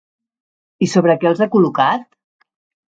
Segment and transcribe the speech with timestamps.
[0.87, 2.11] I sobre què els ha col·locat?